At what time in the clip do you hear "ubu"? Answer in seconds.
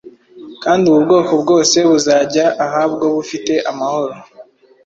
0.89-0.99